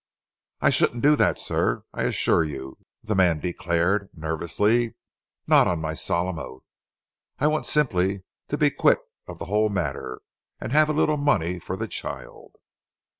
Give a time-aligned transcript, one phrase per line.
[0.61, 4.95] "I shouldn't do that, sir, I assure you," the man declared nervously,
[5.45, 6.71] "not on my solemn oath.
[7.37, 10.23] I want simply to be quit of the whole matter
[10.59, 12.55] and have a little money for the child."